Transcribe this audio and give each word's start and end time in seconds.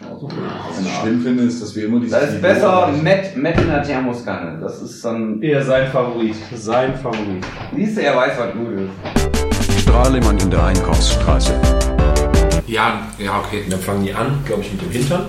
Was 0.00 0.80
ich 0.80 0.92
schlimm 1.00 1.22
finde, 1.22 1.44
ist, 1.44 1.62
dass 1.62 1.74
wir 1.74 1.86
immer 1.86 2.00
diese. 2.00 2.12
Das 2.12 2.34
ist 2.34 2.42
besser 2.42 2.92
Matt, 3.02 3.36
Matt 3.36 3.60
in 3.60 3.68
der 3.68 3.82
Thermoskanne. 3.82 4.58
Das 4.60 4.82
ist 4.82 5.02
dann. 5.04 5.40
Eher 5.42 5.64
sein 5.64 5.90
Favorit. 5.90 6.34
Sein 6.54 6.94
Favorit. 6.96 7.44
Siehst 7.74 7.96
du, 7.96 8.02
er 8.02 8.16
weiß, 8.16 8.32
was 8.38 8.52
gut 8.52 8.68
ist. 8.72 9.80
Strahlemann 9.80 10.38
in 10.38 10.50
der 10.50 10.64
Einkaufsstraße. 10.64 11.54
Ja, 12.66 13.06
ja, 13.18 13.38
okay. 13.38 13.62
Und 13.64 13.72
dann 13.72 13.80
fangen 13.80 14.04
die 14.04 14.12
an, 14.12 14.40
glaube 14.44 14.62
ich, 14.62 14.72
mit 14.72 14.82
dem 14.82 14.90
Hintern. 14.90 15.26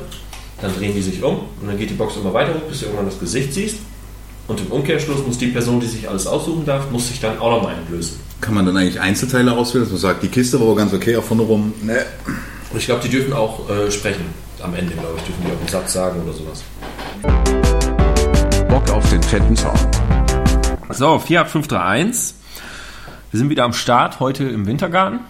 Dann 0.61 0.75
drehen 0.75 0.93
die 0.93 1.01
sich 1.01 1.23
um 1.23 1.35
und 1.61 1.67
dann 1.67 1.77
geht 1.77 1.89
die 1.89 1.93
Box 1.93 2.17
immer 2.17 2.33
weiter 2.33 2.53
hoch, 2.53 2.67
bis 2.67 2.81
du 2.81 2.87
irgendwann 2.87 3.05
das 3.05 3.19
Gesicht 3.19 3.53
siehst. 3.53 3.77
Und 4.49 4.59
im 4.59 4.67
Umkehrschluss 4.67 5.25
muss 5.25 5.37
die 5.37 5.47
Person, 5.47 5.79
die 5.79 5.87
sich 5.87 6.09
alles 6.09 6.27
aussuchen 6.27 6.65
darf, 6.65 6.91
muss 6.91 7.07
sich 7.07 7.21
dann 7.21 7.39
auch 7.39 7.51
nochmal 7.51 7.75
entblößen. 7.75 8.19
Kann 8.41 8.55
man 8.55 8.65
dann 8.65 8.75
eigentlich 8.75 8.99
Einzelteile 8.99 9.53
auswählen, 9.53 9.85
dass 9.85 9.91
man 9.91 10.01
sagt, 10.01 10.23
die 10.23 10.27
Kiste 10.27 10.59
war 10.59 10.67
aber 10.67 10.75
ganz 10.75 10.93
okay, 10.93 11.15
auch 11.15 11.23
vorne 11.23 11.43
rum. 11.43 11.73
Ne. 11.81 12.05
Und 12.71 12.77
ich 12.77 12.85
glaube, 12.85 13.01
die 13.03 13.09
dürfen 13.09 13.31
auch 13.31 13.69
äh, 13.69 13.89
sprechen. 13.89 14.25
Am 14.61 14.73
Ende, 14.73 14.93
glaube 14.93 15.15
ich, 15.17 15.23
dürfen 15.23 15.43
die 15.45 15.51
auch 15.51 15.59
einen 15.59 15.67
Satz 15.67 15.93
sagen 15.93 16.21
oder 16.21 16.33
sowas. 16.33 16.63
Bock 18.67 18.89
auf 18.89 19.09
den 19.09 19.23
fetten 19.23 19.55
Zaun. 19.55 19.77
So, 20.89 21.17
48531. 21.17 22.35
Wir 23.31 23.37
sind 23.39 23.49
wieder 23.49 23.63
am 23.63 23.73
Start, 23.73 24.19
heute 24.19 24.43
im 24.43 24.65
Wintergarten. 24.65 25.21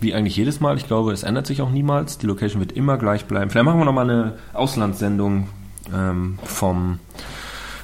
Wie 0.00 0.14
eigentlich 0.14 0.36
jedes 0.36 0.60
Mal. 0.60 0.78
Ich 0.78 0.86
glaube, 0.86 1.12
es 1.12 1.22
ändert 1.22 1.46
sich 1.46 1.60
auch 1.60 1.70
niemals. 1.70 2.16
Die 2.16 2.26
Location 2.26 2.60
wird 2.60 2.72
immer 2.72 2.96
gleich 2.96 3.26
bleiben. 3.26 3.50
Vielleicht 3.50 3.66
machen 3.66 3.78
wir 3.78 3.84
nochmal 3.84 4.08
eine 4.08 4.38
Auslandssendung 4.54 5.48
ähm, 5.94 6.38
vom, 6.42 6.98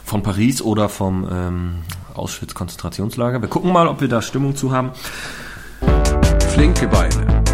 von 0.04 0.23
Paris 0.23 0.62
oder 0.62 0.88
vom 0.88 1.28
ähm, 1.30 1.74
Auschwitz-Konzentrationslager. 2.14 3.42
Wir 3.42 3.48
gucken 3.48 3.73
mal, 3.73 3.88
ob 3.88 4.00
wir 4.00 4.09
da 4.09 4.23
Stimmung 4.23 4.56
zu 4.56 4.73
haben. 4.73 4.92
Flinke 6.54 6.88
Beine. 6.88 7.45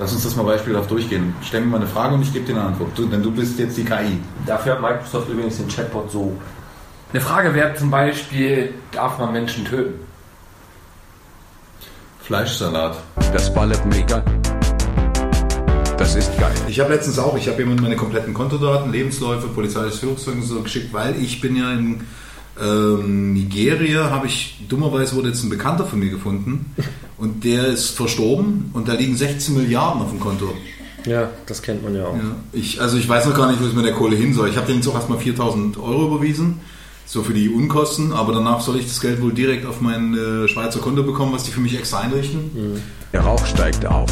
Lass 0.00 0.14
uns 0.14 0.24
das 0.24 0.34
mal 0.34 0.44
beispielhaft 0.44 0.90
durchgehen. 0.90 1.34
Stell 1.42 1.60
mir 1.60 1.66
mal 1.66 1.76
eine 1.76 1.86
Frage 1.86 2.14
und 2.14 2.22
ich 2.22 2.32
gebe 2.32 2.46
dir 2.46 2.54
eine 2.54 2.64
Antwort. 2.64 2.92
Du, 2.96 3.04
denn 3.04 3.22
du 3.22 3.30
bist 3.30 3.58
jetzt 3.58 3.76
die 3.76 3.84
KI. 3.84 4.18
Dafür 4.46 4.72
hat 4.72 4.80
Microsoft 4.80 5.28
übrigens 5.28 5.58
den 5.58 5.68
Chatbot 5.68 6.10
so. 6.10 6.32
Eine 7.12 7.20
Frage 7.20 7.54
wäre 7.54 7.74
zum 7.74 7.90
Beispiel, 7.90 8.72
darf 8.92 9.18
man 9.18 9.30
Menschen 9.34 9.66
töten? 9.66 10.00
Fleischsalat. 12.22 12.96
Das 13.30 13.52
ballert 13.52 13.84
mega. 13.84 14.24
Das 15.98 16.14
ist 16.16 16.34
geil. 16.38 16.54
Ich 16.66 16.80
habe 16.80 16.94
letztens 16.94 17.18
auch, 17.18 17.36
ich 17.36 17.46
habe 17.48 17.58
jemandem 17.58 17.82
meine 17.82 17.96
kompletten 17.96 18.32
Kontodaten, 18.32 18.90
Lebensläufe, 18.90 19.48
polizeiliches 19.48 19.98
Führungszeugnis 19.98 20.48
so 20.48 20.62
geschickt, 20.62 20.94
weil 20.94 21.14
ich 21.22 21.42
bin 21.42 21.56
ja 21.56 21.72
in 21.72 22.06
ähm, 22.58 23.34
Nigeria, 23.34 24.08
habe 24.08 24.28
ich, 24.28 24.64
dummerweise 24.66 25.14
wurde 25.14 25.28
jetzt 25.28 25.42
ein 25.42 25.50
Bekannter 25.50 25.84
von 25.84 25.98
mir 25.98 26.08
gefunden 26.08 26.74
und 27.20 27.44
der 27.44 27.66
ist 27.66 27.90
verstorben 27.90 28.70
und 28.72 28.88
da 28.88 28.94
liegen 28.94 29.16
16 29.16 29.54
Milliarden 29.54 30.02
auf 30.02 30.10
dem 30.10 30.20
Konto. 30.20 30.52
Ja, 31.06 31.30
das 31.46 31.62
kennt 31.62 31.82
man 31.82 31.94
ja 31.94 32.04
auch. 32.06 32.14
Ja, 32.16 32.22
ich, 32.52 32.80
also 32.80 32.96
ich 32.98 33.08
weiß 33.08 33.26
noch 33.26 33.36
gar 33.36 33.50
nicht, 33.50 33.62
wo 33.62 33.66
es 33.66 33.72
mit 33.74 33.84
der 33.86 33.94
Kohle 33.94 34.16
hin 34.16 34.34
soll. 34.34 34.48
Ich 34.50 34.56
habe 34.56 34.66
denen 34.66 34.78
jetzt 34.80 34.88
auch 34.88 34.94
erstmal 34.94 35.18
4000 35.18 35.78
Euro 35.78 36.06
überwiesen, 36.08 36.60
so 37.06 37.22
für 37.22 37.32
die 37.32 37.48
Unkosten, 37.48 38.12
aber 38.12 38.32
danach 38.34 38.60
soll 38.60 38.78
ich 38.78 38.86
das 38.86 39.00
Geld 39.00 39.20
wohl 39.22 39.32
direkt 39.32 39.64
auf 39.66 39.80
mein 39.80 40.14
äh, 40.14 40.48
Schweizer 40.48 40.80
Konto 40.80 41.02
bekommen, 41.02 41.32
was 41.32 41.44
die 41.44 41.50
für 41.52 41.60
mich 41.60 41.76
extra 41.78 42.00
einrichten. 42.00 42.82
Der 43.12 43.20
Rauch 43.22 43.44
steigt 43.46 43.86
auf. 43.86 44.10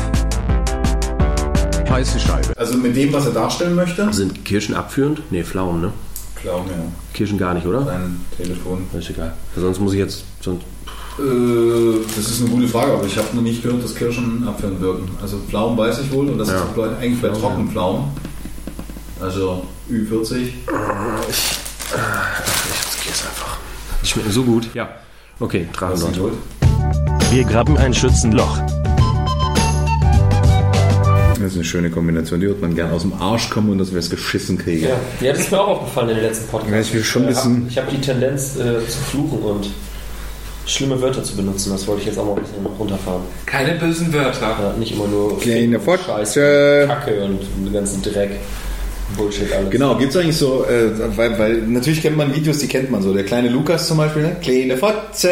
Heiße 1.90 2.20
Scheibe. 2.20 2.56
Also 2.56 2.76
mit 2.76 2.94
dem, 2.96 3.12
was 3.12 3.26
er 3.26 3.32
darstellen 3.32 3.74
möchte. 3.74 4.12
Sind 4.12 4.44
Kirschen 4.44 4.74
abführend? 4.74 5.22
Nee, 5.30 5.42
Pflaumen, 5.44 5.80
ne? 5.80 5.92
Klar, 6.36 6.58
ja. 6.68 6.74
Kirschen 7.14 7.38
gar 7.38 7.54
nicht, 7.54 7.66
oder? 7.66 7.80
Dein 7.82 8.20
Telefon. 8.36 8.84
Ist 8.96 9.10
egal. 9.10 9.34
Sonst 9.56 9.80
muss 9.80 9.92
ich 9.94 9.98
jetzt. 9.98 10.24
Sonst, 10.40 10.62
Äh, 10.62 10.90
das 11.18 12.28
ist 12.30 12.40
eine 12.42 12.50
gute 12.50 12.68
Frage, 12.68 12.92
aber 12.92 13.04
ich 13.04 13.16
habe 13.18 13.26
noch 13.34 13.42
nicht 13.42 13.62
gehört, 13.62 13.82
dass 13.82 13.94
Kirschen 13.94 14.46
abführend 14.46 14.80
wirken. 14.80 15.10
Also 15.20 15.38
Pflaumen 15.48 15.76
weiß 15.76 15.98
ich 16.00 16.12
wohl 16.12 16.28
und 16.28 16.38
das 16.38 16.48
Ja. 16.48 16.56
ist 16.62 16.78
eigentlich 17.00 17.20
bei 17.20 17.28
Trockenpflaumen. 17.28 18.04
Also 19.20 19.64
Ü40. 19.90 20.36
ich 20.36 20.54
riskiere 21.88 23.12
es 23.12 23.22
einfach. 23.26 23.58
Die 24.02 24.06
schmecken 24.06 24.30
so 24.30 24.44
gut. 24.44 24.68
Ja. 24.74 24.88
Okay, 25.40 25.66
tragen 25.72 25.94
Was 25.94 26.00
ist 26.02 26.16
Leute. 26.16 26.20
gut? 26.20 26.32
Wir 27.32 27.44
graben 27.44 27.76
ein 27.76 27.92
Schützenloch. 27.92 28.58
Das 31.40 31.52
ist 31.52 31.54
eine 31.54 31.64
schöne 31.64 31.90
Kombination. 31.90 32.40
Die 32.40 32.46
wird 32.46 32.60
man 32.60 32.74
gern 32.74 32.90
aus 32.92 33.02
dem 33.02 33.12
Arsch 33.14 33.50
kommen 33.50 33.70
und 33.70 33.78
dass 33.78 33.90
wir 33.92 33.98
es 33.98 34.10
geschissen 34.10 34.56
kriegen. 34.58 34.84
Ja. 34.88 34.96
ja, 35.20 35.32
das 35.32 35.40
ist 35.42 35.50
mir 35.52 35.60
auch 35.60 35.68
aufgefallen 35.80 36.10
in 36.10 36.16
den 36.16 36.24
letzten 36.26 36.48
Podcasts. 36.48 36.72
Ja, 36.74 36.80
ich 36.80 36.94
will 36.94 37.04
schon 37.04 37.22
ein 37.22 37.28
äh, 37.28 37.30
bisschen- 37.32 37.62
hab- 37.64 37.70
Ich 37.70 37.78
habe 37.78 37.90
die 37.90 38.00
Tendenz 38.00 38.56
äh, 38.56 38.86
zu 38.88 38.98
fluchen 39.10 39.38
und 39.42 39.70
schlimme 40.68 41.00
Wörter 41.00 41.24
zu 41.24 41.36
benutzen. 41.36 41.70
Das 41.72 41.86
wollte 41.86 42.02
ich 42.02 42.06
jetzt 42.08 42.18
auch 42.18 42.26
mal 42.26 42.36
ein 42.36 42.42
bisschen 42.42 42.66
runterfahren. 42.78 43.22
Keine 43.46 43.74
bösen 43.74 44.12
Wörter. 44.12 44.40
Ja, 44.40 44.74
nicht 44.78 44.92
immer 44.92 45.06
nur 45.06 45.40
Kleine. 45.40 45.80
Scheiße, 45.80 46.84
Kacke 46.86 47.24
und 47.24 47.40
den 47.40 47.72
ganzen 47.72 48.02
Dreck. 48.02 48.30
Bullshit 49.16 49.52
alles. 49.52 49.70
Genau, 49.70 49.96
gibt 49.96 50.10
es 50.10 50.16
eigentlich 50.16 50.36
so, 50.36 50.64
äh, 50.66 50.90
weil, 51.16 51.38
weil 51.38 51.56
natürlich 51.62 52.02
kennt 52.02 52.16
man 52.16 52.34
Videos, 52.34 52.58
die 52.58 52.68
kennt 52.68 52.90
man 52.90 53.02
so. 53.02 53.12
Der 53.14 53.24
kleine 53.24 53.48
Lukas 53.48 53.86
zum 53.88 53.96
Beispiel, 53.98 54.22
ne? 54.22 54.36
Kleine 54.42 54.76
Fotze. 54.76 55.30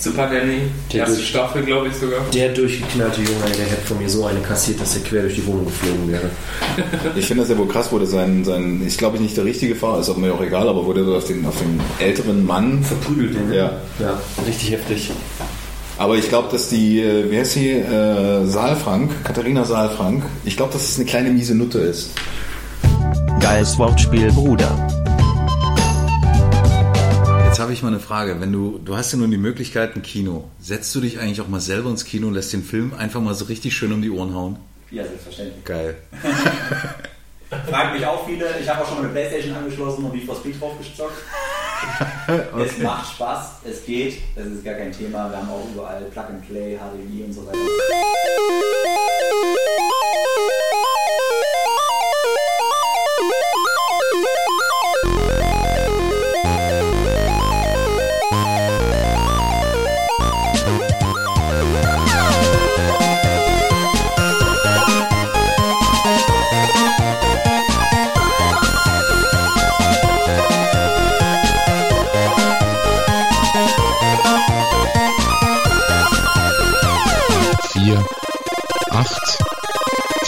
Super 0.00 0.28
Danny. 0.32 0.62
Der 0.92 1.00
Erste 1.00 1.16
durch- 1.16 1.28
Staffel, 1.28 1.62
glaube 1.62 1.88
ich 1.88 1.94
sogar. 1.94 2.20
Der 2.34 2.48
durchgeknallte 2.54 3.20
Junge, 3.20 3.44
der 3.56 3.66
hätte 3.66 3.86
von 3.86 3.98
mir 3.98 4.08
so 4.08 4.24
eine 4.26 4.40
kassiert, 4.40 4.80
dass 4.80 4.96
er 4.96 5.02
quer 5.02 5.22
durch 5.22 5.34
die 5.34 5.46
Wohnung 5.46 5.66
geflogen 5.66 6.10
wäre. 6.12 6.30
Ich 7.16 7.26
finde 7.26 7.42
das 7.42 7.50
ja 7.50 7.58
wohl 7.58 7.68
krass, 7.68 7.88
wo 7.90 7.98
der 7.98 8.06
sein, 8.08 8.44
sein 8.44 8.82
ich 8.86 8.96
glaube 8.98 9.18
nicht 9.18 9.36
der 9.36 9.44
richtige 9.44 9.74
Fahrer 9.74 10.00
ist, 10.00 10.08
auch 10.10 10.16
mir 10.16 10.32
auch 10.32 10.42
egal, 10.42 10.68
aber 10.68 10.84
wo 10.86 10.92
der 10.92 11.04
so 11.04 11.16
auf 11.16 11.24
den, 11.24 11.44
auf 11.46 11.56
den 11.58 11.80
älteren 12.04 12.44
Mann 12.44 12.82
Verprügelt 12.82 13.34
den. 13.34 13.52
Ja. 13.52 13.72
Ja, 13.98 14.20
richtig 14.46 14.72
heftig. 14.72 15.10
Aber 15.98 16.16
ich 16.16 16.28
glaube, 16.28 16.48
dass 16.52 16.68
die, 16.68 17.00
äh, 17.00 17.30
wie 17.30 17.38
heißt 17.38 17.52
sie, 17.52 17.70
äh, 17.70 18.44
Saalfrank, 18.46 19.10
Katharina 19.24 19.64
Saalfrank, 19.64 20.24
ich 20.44 20.56
glaube, 20.56 20.72
dass 20.74 20.86
es 20.88 20.96
eine 20.96 21.06
kleine 21.06 21.30
miese 21.30 21.54
Nutte 21.54 21.78
ist. 21.78 22.10
Geiles 23.48 23.78
Wortspiel, 23.78 24.32
Bruder. 24.32 24.68
Jetzt 27.44 27.60
habe 27.60 27.72
ich 27.72 27.80
mal 27.80 27.90
eine 27.90 28.00
Frage. 28.00 28.40
Wenn 28.40 28.50
du, 28.50 28.80
du 28.84 28.96
hast 28.96 29.12
ja 29.12 29.18
nun 29.18 29.30
die 29.30 29.36
Möglichkeit, 29.36 29.94
ein 29.94 30.02
Kino. 30.02 30.50
Setzt 30.58 30.92
du 30.96 31.00
dich 31.00 31.20
eigentlich 31.20 31.40
auch 31.40 31.46
mal 31.46 31.60
selber 31.60 31.88
ins 31.90 32.04
Kino 32.04 32.26
und 32.26 32.34
lässt 32.34 32.52
den 32.52 32.64
Film 32.64 32.92
einfach 32.92 33.20
mal 33.20 33.34
so 33.34 33.44
richtig 33.44 33.76
schön 33.76 33.92
um 33.92 34.02
die 34.02 34.10
Ohren 34.10 34.34
hauen? 34.34 34.56
Ja, 34.90 35.04
selbstverständlich. 35.04 35.64
Geil. 35.64 35.96
Fragen 37.70 37.92
mich 37.92 38.04
auch 38.04 38.26
viele. 38.26 38.46
Ich 38.60 38.68
habe 38.68 38.82
auch 38.82 38.88
schon 38.88 38.96
mal 38.96 39.04
eine 39.04 39.12
Playstation 39.12 39.54
angeschlossen 39.54 40.04
und 40.06 40.12
Need 40.12 40.26
for 40.26 40.34
Speed 40.34 40.60
draufgezockt. 40.60 41.14
Es 42.58 42.78
macht 42.78 43.14
Spaß, 43.14 43.60
es 43.64 43.84
geht, 43.84 44.18
das 44.34 44.46
ist 44.46 44.64
gar 44.64 44.74
kein 44.74 44.90
Thema. 44.90 45.30
Wir 45.30 45.36
haben 45.36 45.48
auch 45.48 45.68
überall 45.72 46.02
Plug 46.10 46.24
and 46.30 46.48
Play, 46.48 46.76
HDMI 46.76 47.24
und 47.24 47.32
so 47.32 47.46
weiter. 47.46 47.58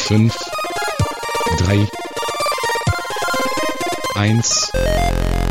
5, 0.09 0.31
3, 1.59 1.87
1. 4.15 5.48